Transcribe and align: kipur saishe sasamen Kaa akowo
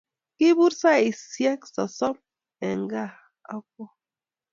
kipur 0.37 0.71
saishe 0.81 1.51
sasamen 1.73 2.79
Kaa 2.91 3.11
akowo 3.53 3.85